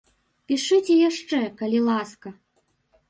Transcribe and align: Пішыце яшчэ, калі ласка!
Пішыце 0.51 0.95
яшчэ, 1.09 1.41
калі 1.63 1.85
ласка! 1.93 2.29